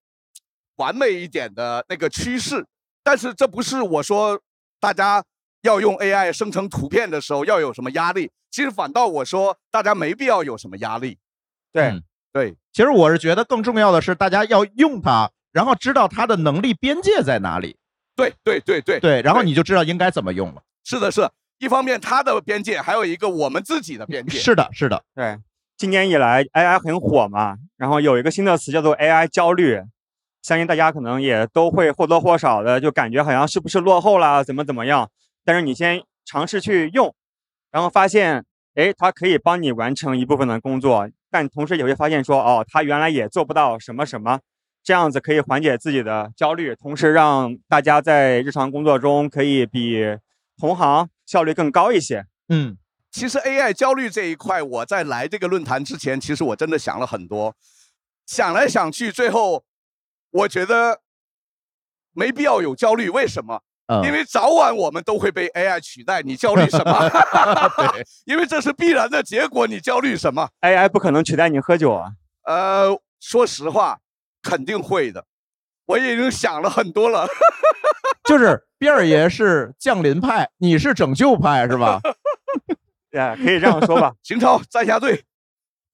[0.76, 2.64] 完美一点的那个趋势，
[3.02, 4.40] 但是这不是我说
[4.78, 5.24] 大家
[5.62, 11.18] 要用 AI 生成图片的时候要有什么压力，其实反倒我说大家没必要有什么压力。
[11.72, 17.78] 对，嗯对，其实我是觉得更重要的是，大家要用它，然后知道它的能力边界在哪里。
[18.14, 20.62] 对对对对对，然后你就知道应该怎么用了。
[20.84, 24.38] 是的是的，一方面它的边界，还有一个我们自己的边界。
[24.38, 25.38] 是的，是的，对，
[25.78, 29.80] 今年以来 AI 很火嘛，然后有一个新的词叫做 AI 焦虑，
[30.42, 35.10] 相信大家可能也都会或多或少的就感觉好像是不是落后啦，怎么怎么样。
[35.42, 37.14] 但是你先尝试去用，
[37.70, 44.40] 然后发现，哎，它可以帮你完成一部分的工作，但同时也会发现说，哦，它原来也做不到什么什么，
[44.86, 50.00] 这样子可以缓解自己的焦虑，同时让大家在日常工作中可以比
[50.56, 52.24] 同行效率更高一些。
[52.50, 52.76] 嗯，
[53.10, 57.56] 其实 AI 焦虑这一块，我在来这个论坛之前，其实我真的想了很多，
[58.26, 59.64] 想来想去，最后
[60.30, 61.00] 我觉得
[62.12, 63.10] 没必要有焦虑。
[63.10, 63.62] 为什么？
[63.88, 67.08] 嗯，因为早晚我们都会被 AI 取代，你焦虑什么？
[67.76, 72.12] 对，因为这是必然的结果，你焦虑什么？AI 不可能取代你喝酒啊。
[72.44, 73.98] 呃，说实话，
[74.48, 75.24] 肯定会的。
[75.86, 77.26] 我已经想了很多了。
[78.24, 82.00] 就是边儿爷是降临派，你是拯救派，是吧？
[83.10, 84.12] 对，可以这样说吧。
[84.22, 85.24] 邢超站下队。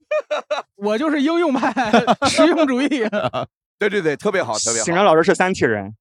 [0.76, 1.72] 我就是应用派，
[2.28, 2.88] 实用主义。
[3.78, 4.84] 对对对，特别好，特别好。
[4.84, 5.94] 邢然老师是三体人。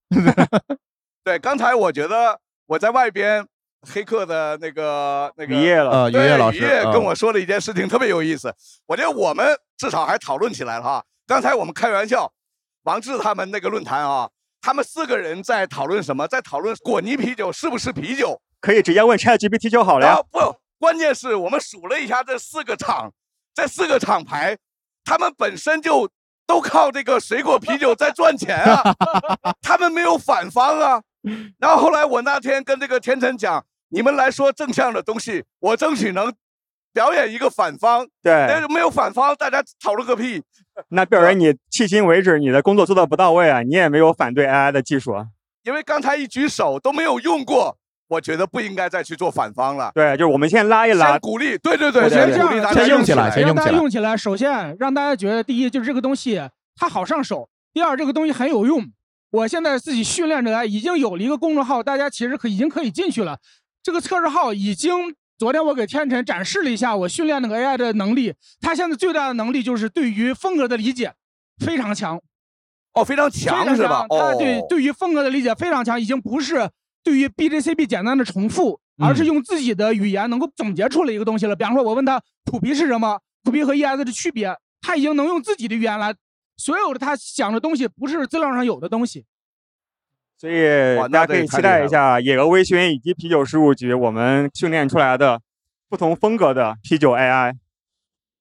[1.23, 3.45] 对，刚才我觉得我在外边
[3.81, 8.53] 黑客的那个那个于夜了呃，于对业老师于业跟嗯我说了一件事情，特别有意思。
[8.87, 11.03] 我觉得我们至少还讨论起来了哈。
[11.27, 12.31] 刚才我们开玩笑，
[12.83, 14.29] 王志他们那个论坛啊，
[14.61, 16.27] 他们四个人在讨论什么？
[16.27, 18.41] 在讨论果泥啤酒是不是啤酒？
[18.59, 20.21] 可以直接问 ChatGPT 就好了呀啊。
[20.31, 23.11] 不，关键是我们数了一下这四个厂，
[23.53, 24.57] 这四个厂牌，
[25.03, 26.09] 他们本身就
[26.47, 28.83] 都靠这个水果啤酒在赚钱啊，
[29.61, 31.01] 他们没有反方啊。
[31.59, 36.33] 然后后来我那天跟这个天成讲，你们来说正向的东西，我争取能
[36.93, 38.06] 表演一个反方。
[38.21, 40.41] 对，但是没有反方，大家讨论个屁。
[40.89, 45.27] 那贝尔人，你迄今为止你的工作做的不到位啊，你也没有反对 AI 的技术啊。
[45.63, 47.77] 因为刚才一举手都没有用过，
[48.08, 49.91] 我觉得不应该再去做反方了。
[49.93, 56.41] 对，就是我们先拉一拉先，鼓励，对对对，我觉得这样先鼓励大家先用起来来先让大家用起来用起来，首先让大家觉得，第一就是这个东西
[56.75, 58.84] 它好上手，第二这个东西很有用。
[59.30, 63.38] 我现在自己训练着来，已经有了一个公众号，大家其实可已经可以进去了。
[63.84, 71.15] 这个测试号已经，昨天我给天辰展示了一下我训练那个 AI 的能力，他现在最大的能力就是对于风格的理解
[71.65, 72.21] 非常强。
[72.93, 74.06] 哦，非常非常强是吧？
[74.08, 76.69] 它哦，对对于风格的理解非常强，已经不是
[77.04, 81.56] 对于 B J C B 简单的重复，而是嗯用自己的语言能够总结出了一个东西了。
[81.56, 86.13] 比方说，我问他土皮是什么，土皮和 ES 的区别，他已经能用自己的语言来，
[86.56, 89.25] 所有的他想的东西不是资料上有的东西。
[90.41, 95.39] 所以大家可以期待一下野鹅微醺以及啤酒事务局我们训练出来的
[95.88, 97.54] 不同风格的啤酒 AI。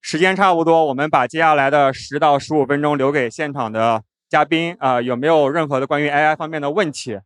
[0.01, 7.19] 时间差不多，我们把接下来的十到十五分钟留给现场的嘉宾啊、有没有任何的关于 AI 方面的问题？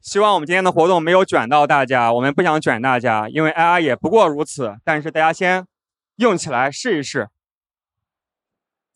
[0.00, 4.74] 希望我们今天的活动没有卷到大家，我们不想卷大家，因为 AI 也不过如此。
[4.82, 5.64] 但是大家先
[6.16, 7.28] 用起来试一试。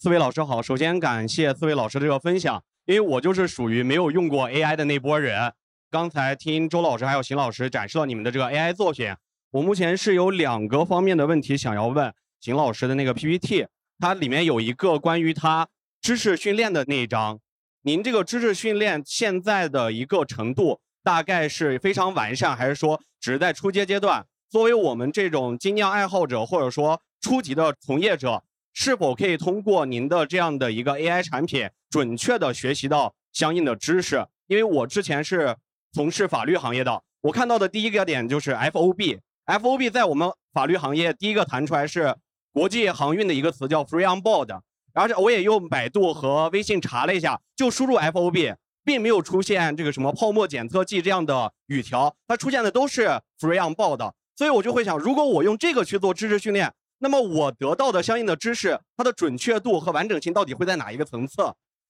[0.00, 5.53] 四位老师好，首先感谢四位老师的这个分享，因为我就是属于没有用过 AI 的那波人。
[5.92, 9.14] 刚才听周老师还有邢老师展示了你们的这个 AI 作品，
[9.53, 13.68] 我目前是有两个方面的问题想要问邢老师的那个 PPT，
[14.00, 15.68] 它里面有一个关于他
[16.03, 17.38] 知识训练的那一章，
[17.83, 24.26] 您这个知识训练现在的一个程度大概是非常完善，还是说只是在初阶阶段？
[24.48, 34.26] 作为我们这种精酿爱好者，或者说初级的从业者，是否可以通过您的这样的一个 AI 产品，准确的学习到相应的知识？
[34.46, 35.56] 因为我之前是
[35.92, 39.18] 从事法律行业的，我看到的第一个点就是 FOB。
[39.46, 42.14] FOB 在我们法律行业第一个弹出来是
[42.52, 44.61] 国际航运的一个词叫 Free on Board，
[44.92, 53.09] 而且我也用百度和微信查了一下，就输入 FOB，并没有出现这个什么泡沫检测剂这样的语条，它出现的都是
[53.40, 61.42] Free on Board，所以我就会想，如果我用这个去做知识训练，那么我得到的相应的知识，它的准确度和完整性到底会在哪一个层次？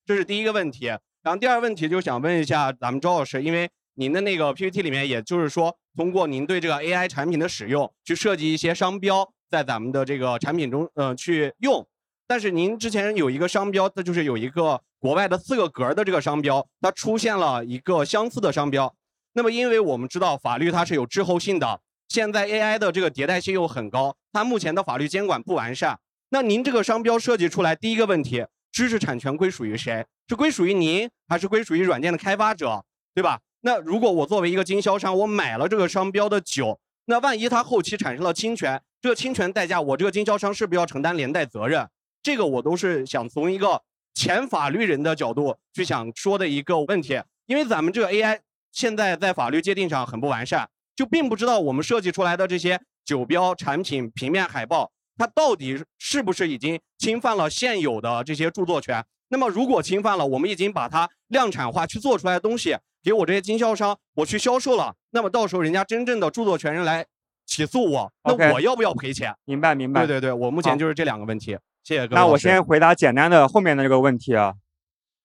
[0.07, 0.87] 这是第一个问题。
[1.23, 5.77] 然后第二个问题就想问一下咱们周老师，因为您的那个 PPT 里面，也就是说。
[5.97, 11.87] 通过您对这个 AI 产品的使用，去设计一些商标，在咱们的这个产品中，呃，去用。
[12.27, 18.95] 但是您之前有一个商标，它就是有一个国外的四个格的这个商标，它出现了一个相似的商标。
[19.33, 25.97] 那么，因为我们知道法律它是有滞后性的，现在 AI 的这个迭代性又很高，它目前的法律监管不完善。
[26.31, 30.05] 那您这个商标设计出来，第一个问题，知识产权归属于谁？
[30.29, 32.85] 是归属于您，还是归属于软件的开发者？
[33.15, 33.39] 对吧？
[33.61, 41.89] 那如果我作为一个经销商，我买了这个商标的酒，那万一它后期产生了侵权，这个侵权代价，我这个经销商是不是要承担连带责任？
[42.21, 43.83] 这个我都是想从一个
[44.15, 47.23] 前法律人的角度去想说的一个问题。
[47.47, 48.41] 因为咱们这个 AI
[48.73, 50.69] 现在在法律界定上很不完善，
[51.01, 59.03] 就并不知道我们设计出来的这些酒标产品、平面海报，它到底是不是已经侵犯了现有的这些著作权？
[59.29, 62.77] 那么如果侵犯了，我们已经把它量产化去做出来的东西。
[63.03, 67.07] 给我这些经销商，我去销售了，那么到时候人家真正的著作权人来
[67.47, 69.35] 起诉我，那我要不要赔钱？
[69.47, 70.03] 明白明白。
[70.07, 71.57] 对对对，我目前就是这两个问题。
[71.83, 72.21] 谢谢各位。
[72.21, 74.53] 那我先回答简单的后面的这个问题啊，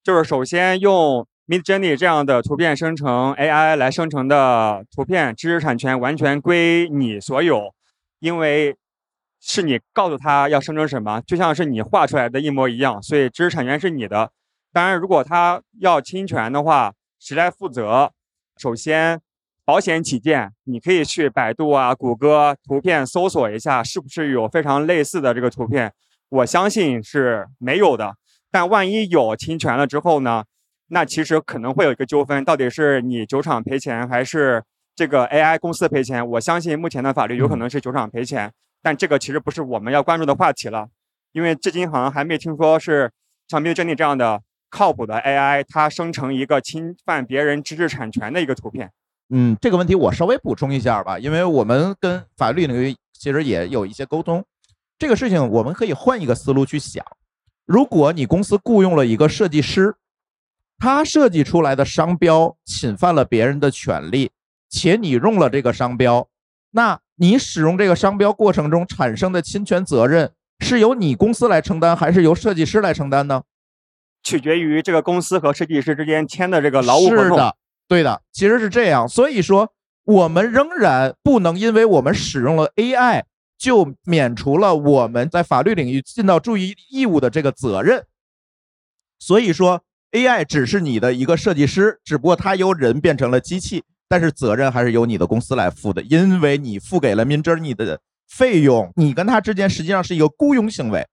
[0.01, 7.71] 就是首先用 Midjourney 这样的图片生成 AI 来生成的图片，知识产权完全归你所有，
[8.19, 8.75] 因为
[9.39, 14.31] 是你告诉他要生成什么，就像是你画出来的一模一样，所以知识产权是你的。
[14.73, 18.11] 当然，如果他要侵权的话，谁来负责？
[18.57, 19.21] 首先，
[19.63, 25.93] 保险起见，你可以去百度啊、谷歌图片搜索一下，是不是有非常类似的这个图片？
[26.29, 28.15] 我相信是没有的。
[28.49, 30.43] 但万一有侵权了之后呢？
[30.87, 34.63] 那其实可能会有一个纠纷，到底是你酒厂赔钱，还是
[34.95, 36.27] 这个 AI 公司赔钱？
[36.27, 40.87] 我相信目前的法律有可能是酒厂赔钱，但这个其实不是我们要关注的话题了，
[41.31, 43.11] 因为至今好像还没听说是
[43.47, 44.41] 像 Midjourney 这样的。
[44.71, 48.91] 靠谱的 AI，它生成一个侵犯别人知识产权的一个图片。
[49.29, 54.43] 嗯，这个问题我稍微补充一下吧，因为我们跟法律领域其实也有一些沟通。
[54.99, 57.05] 这个事情我们可以换一个思路去想：
[57.65, 59.95] 如果你公司雇佣了一个设计师，
[60.77, 64.31] 他设计出来的商标侵犯了别人的权利，
[64.69, 66.27] 且你用了这个商标，
[66.71, 73.43] 那你使用这个商标过程中产生的侵权责任是由你公司来承担，还是由设计师来承担呢？
[74.23, 77.23] 取决于这个公司和设计师之间签的这个劳务合同。
[77.23, 77.55] 是的，
[77.87, 79.07] 对的，其实是这样。
[79.07, 79.71] 所以说，
[80.03, 83.23] 我们仍然不能因为我们使用了 AI
[83.57, 88.05] 就免除了我们在法律领域尽到注意义务的这个责任。
[89.19, 89.83] 所以说
[90.15, 97.99] ，AI 只是你的一个设计师，只不过它由人变成了机器，但是责任还是由你的公司来负的，因为你付给了 Midjourney 的
[98.29, 101.05] 费用，你跟他之间实际上是一个雇佣行为。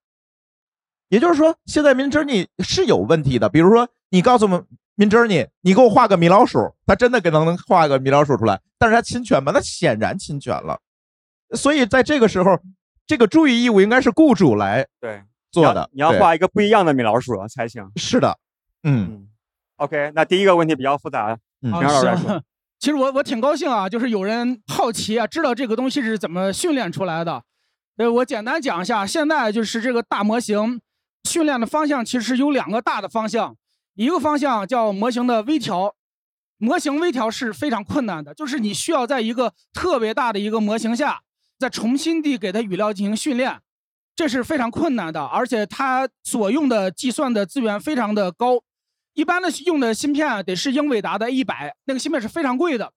[1.09, 3.49] 也就是说，现在 Midjourney 是有问题的。
[3.49, 4.65] 比如说，你告诉我们
[4.97, 9.53] Midjourney，你给我画个米老鼠，他真的给能能画个米老鼠出来，但是他侵权吗？
[9.55, 10.79] 那显然侵权了。
[11.55, 12.59] 所以在这个时候，
[13.07, 15.91] 这个注意义务应该是雇主来对做的。
[15.93, 17.87] 你要画一个不一样的米老鼠才行。
[17.97, 18.39] 是的，
[18.83, 19.29] 嗯
[19.77, 21.73] ，OK，那第一个问题比较复杂，嗯，
[22.79, 27.43] 其实我我挺高兴啊，就是有人好奇啊，知道这个东西是怎么训练出来的。
[27.97, 30.81] 呃，我简单讲一下，现在就是这个大模型。
[31.25, 33.57] 训练的方向其实有两个大的方向，
[33.95, 35.95] 一个方向叫模型的微调，
[36.59, 41.21] 模型微调是非常困难的，就是你需要在一个特别大的一个模型下，
[41.61, 43.61] 再重新地给它语料进行训练，
[44.17, 48.61] 这是非常困难的，而且它所用的计算的资源非常的高，
[49.15, 52.93] 一般的用的芯片得是英伟达的 A 百，那个芯片是非常贵的。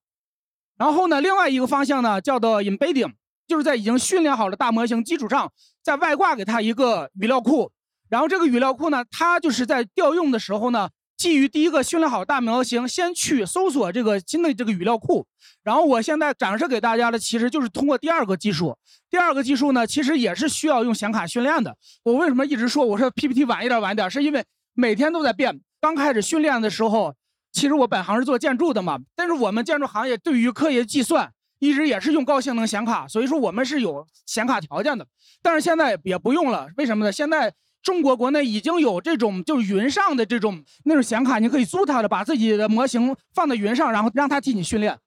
[0.78, 3.12] 然后呢，另外一个方向呢叫做 embedding，
[3.46, 5.52] 就是在已经训练好的大模型基础上，
[5.82, 7.70] 再外挂给它一个语料库。
[8.08, 15.26] 然后这个语料库呢，它就是在调用的时候呢，基于第一个训练好大模型，先去搜索这个新的这个语料库。
[15.62, 18.78] 然后我现在展示给大家的，其实就是通过第二个技术。
[19.10, 21.76] 第二个技术呢，其实也是需要用显卡训练的。
[22.04, 24.44] 我为什么一直说我说 PPT 晚一点晚一点，是因为
[24.74, 25.60] 每天都在变。
[25.80, 27.14] 刚开始训练的时候，
[27.52, 35.06] 其实我本行是做建筑的嘛，但是我们建筑行业对于科学计算一直也是用高性能显卡，所以说我们是有显卡条件的。
[35.42, 37.12] 但是现在也不用了，为什么呢？
[37.12, 44.98] 现在中国国内已经有这种就是云上的这种那种显卡，你可以租它的，把自己的模型放在云上，然后让它替你训练。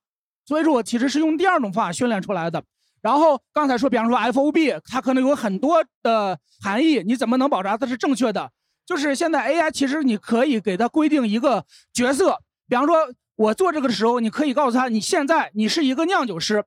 [0.45, 2.63] 所以说我其实是用第二种方法训练出来的。
[3.01, 8.49] 然后刚才说，比方说 FOB，它可能有很多的含义，你怎么能保证它是正确的？
[8.89, 11.63] 就是现在 AI 其实你可以给它规定一个
[11.93, 12.95] 角色，比方说
[13.35, 16.65] 我做这个的时候，你可以告诉他，你现在你是一个酿酒师，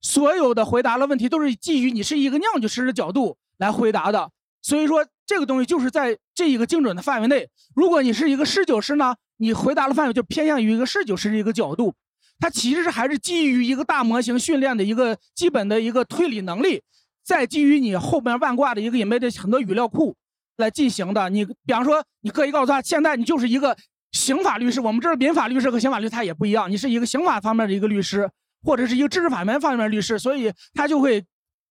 [0.00, 4.30] 所有的回答的问题都是基于你是一个酿酒师的角度来回答的。
[4.62, 7.46] 所以说这个东西就是在这一个精准的范围内。
[7.74, 11.92] 如果你是一个侍酒师呢，你回答的范围就偏向于一个侍酒师的一个角度。
[12.38, 16.80] 它其实还是基于一个大模型训练的一个基本的一个推理能力，
[17.22, 20.16] 再基于你后边万挂的一个隐背的很多语料库。
[20.60, 23.76] 来进行的，你比方说，你可以告诉他，现在你就是一个
[24.12, 28.30] 刑法律师，我们这儿民法律师和刑法律师他也不一样，你是一个刑法方面的一个律师，
[28.62, 31.24] 或者是一个知识产权方面的律师，所以他就会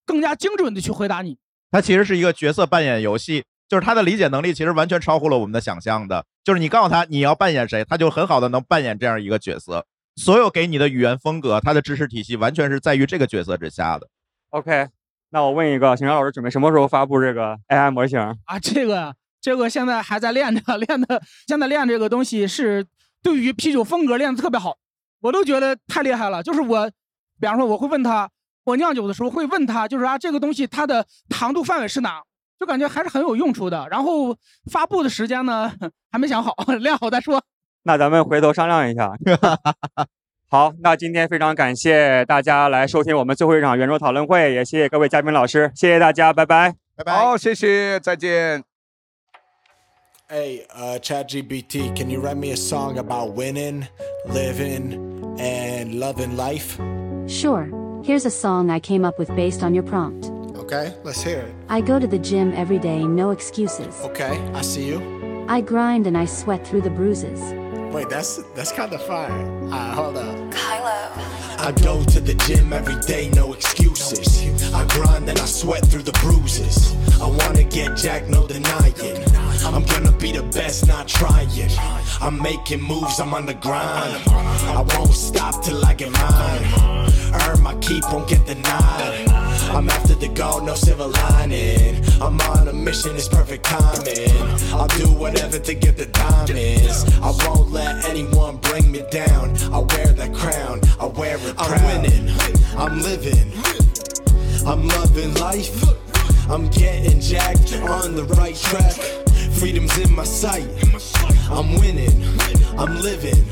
[0.05, 1.37] 更加精准的去回答你。
[1.71, 6.25] 它其实是一个角色扮演游戏，就是他的理解能力其实完全超乎了我们的想象的。
[6.43, 9.85] 就是你告诉他你要扮演谁，他就很好的能扮演这样一个角色。
[10.15, 14.07] 所有给你的语言风格，他的知识体系完全是在于这个角色之下的。
[14.49, 14.87] OK。
[15.31, 18.59] 那我问一个，邢超老师准备什么时候发布这个 AI 模型啊？
[18.59, 22.85] 这个这个现在还在练着， 练的现在练这个东西是
[23.21, 24.77] 对于啤酒风格练的特别好，
[25.21, 26.41] 我都觉得太厉害了。
[26.41, 26.89] 就是我，
[27.39, 28.29] 比方说我会问他，
[28.63, 32.23] 我酿酒的时候会问他，就是啊这个东西它的糖度范围是哪？
[32.59, 33.87] 就感觉还是很有用处的。
[33.89, 34.35] 然后
[34.71, 35.71] 发布的时间呢
[36.11, 37.41] 还没想好， 练好再说。
[37.83, 39.11] 那咱们回头商量一下。
[40.48, 47.12] 好，那今天非常感谢大家来收听我们最后一场圆桌讨论会，也谢谢各位嘉宾老师，谢谢大家，拜拜，拜拜。
[47.12, 48.62] 好，谢谢，再见。
[50.28, 53.86] Hey, uh, ChatGPT, can you write me a song about winning,
[54.26, 56.78] living, and loving life?
[57.26, 57.68] Sure.
[58.02, 60.30] Here's a song I came up with based on your prompt.
[60.56, 61.54] Okay, let's hear it.
[61.68, 64.00] I go to the gym every day, no excuses.
[64.02, 65.00] Okay, I see you.
[65.46, 67.40] I grind and I sweat through the bruises.
[67.91, 69.31] Wait, that's that's kind of fire.
[69.31, 70.35] Alright, hold up.
[70.51, 71.39] Kylo.
[71.59, 74.73] I go to the gym every day, no excuses.
[74.73, 76.95] I grind and I sweat through the bruises.
[77.19, 78.93] I wanna get jacked, no denying.
[79.65, 81.49] I'm gonna be the best, not trying.
[82.21, 84.21] I'm making moves, I'm on the grind.
[84.27, 87.11] I won't stop till I get mine.
[87.47, 89.48] Earn my keep, won't get denied.
[89.69, 92.03] I'm after the gold, no silver lining.
[92.21, 94.31] I'm on a mission, it's perfect timing.
[94.73, 97.05] I'll do whatever to get the diamonds.
[97.21, 99.55] I won't let anyone bring me down.
[99.71, 101.71] I wear that crown, I wear it proud.
[101.71, 102.29] I'm winning,
[102.77, 103.53] I'm living,
[104.65, 105.83] I'm loving life.
[106.49, 108.93] I'm getting jacked on the right track.
[109.53, 110.67] Freedom's in my sight.
[111.51, 112.23] I'm winning,
[112.77, 113.45] I'm living,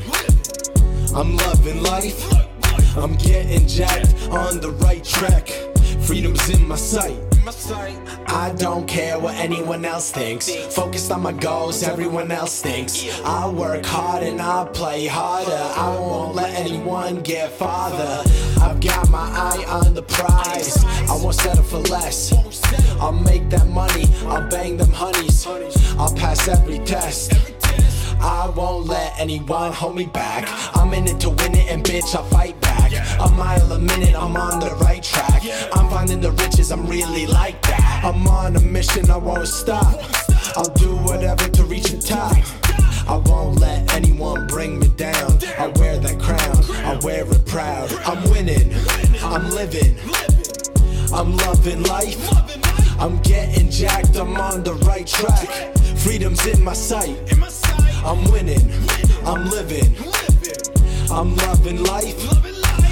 [1.14, 2.20] I'm loving life.
[2.96, 5.67] I'm getting jacked on the right track.
[6.00, 7.18] Freedom's in my sight.
[8.26, 10.50] I don't care what anyone else thinks.
[10.74, 13.06] Focused on my goals, everyone else thinks.
[13.24, 15.50] I work hard and I play harder.
[15.52, 18.22] I won't let anyone get farther.
[18.60, 20.84] I've got my eye on the prize.
[20.84, 22.32] I won't settle for less.
[23.00, 25.46] I'll make that money, I'll bang them honeys.
[25.98, 27.32] I'll pass every test.
[28.20, 30.48] I won't let anyone hold me back.
[30.76, 32.60] I'm in it to win it, and bitch, I'll fight
[32.90, 33.20] back.
[33.20, 35.42] A mile a minute, I'm on the right track.
[35.74, 38.02] I'm finding the riches, I'm really like that.
[38.04, 39.98] I'm on a mission, I won't stop.
[40.56, 42.36] I'll do whatever to reach the top.
[43.08, 45.38] I won't let anyone bring me down.
[45.58, 47.92] I wear that crown, I wear it proud.
[48.04, 48.74] I'm winning,
[49.22, 49.96] I'm living,
[51.12, 52.18] I'm loving life.
[53.00, 55.48] I'm getting jacked, I'm on the right track.
[55.98, 57.16] Freedom's in my sight.
[58.04, 58.70] I'm winning,
[59.24, 59.96] I'm living,
[61.10, 62.47] I'm loving life.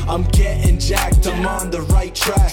[0.08, 2.52] I'm getting jacked, I'm on the right track.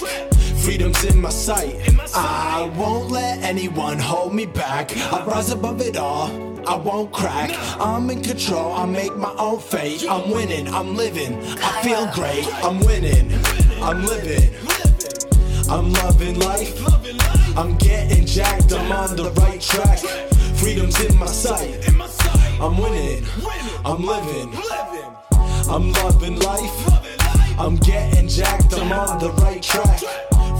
[0.64, 1.76] Freedom's in my sight.
[2.14, 4.96] I won't let anyone hold me back.
[4.96, 6.30] I rise above it all.
[6.66, 7.50] I won't crack.
[7.78, 8.72] I'm in control.
[8.72, 10.04] I make my own fate.
[10.08, 10.66] I'm winning.
[10.74, 11.38] I'm living.
[11.62, 12.44] I feel great.
[12.64, 13.32] I'm winning.
[13.80, 14.50] I'm living.
[15.70, 17.56] I'm loving life.
[17.56, 18.72] I'm getting jacked.
[18.72, 20.00] I'm on the right track.
[20.56, 21.88] Freedom's in my sight.
[22.60, 23.24] I'm winning.
[23.84, 24.52] I'm living.
[25.68, 27.13] I'm loving life.
[27.58, 28.74] I'm getting jacked.
[28.74, 30.00] I'm on the right track.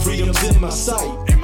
[0.01, 1.34] Freedom's in my sight.